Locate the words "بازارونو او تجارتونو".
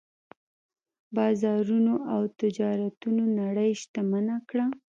1.15-3.23